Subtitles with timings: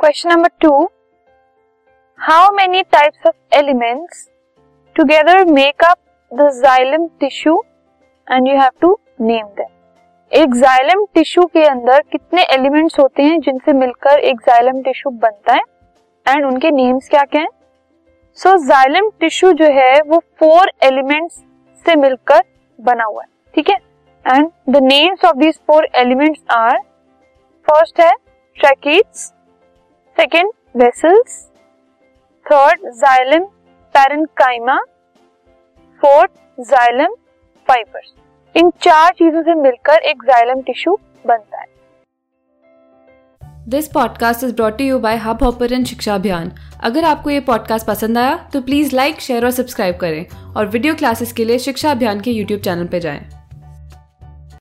[0.00, 0.70] Question number two
[2.18, 4.28] how many types of elements
[4.96, 5.96] together make up
[6.32, 7.54] the xylem tissue
[8.30, 9.68] and you have to name them
[10.32, 15.52] एक xylem tissue के अंदर कितने elements होते हैं जिनसे मिलकर एक जाइलम टिश्यू बनता
[15.52, 15.60] है?
[16.26, 17.48] एंड उनके नेम्स क्या क्या हैं?
[18.38, 21.34] सो जाइलम टिश्यू जो है, वो फोर एलिमेंट्स
[21.86, 22.42] से मिलकर
[22.78, 23.76] बना हुआ है, ठीक है?
[24.26, 26.78] And the names of these four elements are
[27.66, 28.12] first है
[28.56, 29.32] tracheids
[30.16, 31.38] second vessels
[32.46, 33.44] third xylem
[33.94, 34.76] parenchyma
[36.02, 37.14] fourth xylem
[37.68, 38.12] fibres
[38.56, 41.66] इन चार चीज़ों से मिलकर एक जाइलम टिश्यू बनता है।
[43.68, 46.52] This podcast is brought you by Hubhopper Shiksha Abhiyan
[46.84, 50.26] अगर आपको ये पॉडकास्ट पसंद आया तो प्लीज़ लाइक शेयर और सब्सक्राइब करें।
[50.56, 53.43] और वीडियो क्लासेस के लिए शिक्षा अभियान के यूट्यूब चैनल पर जाएँ।